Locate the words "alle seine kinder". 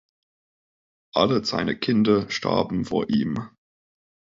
1.13-2.27